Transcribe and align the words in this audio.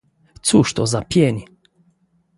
"Cóż 0.41 0.73
to 0.73 0.87
za 0.87 1.01
pień!..." 1.01 1.45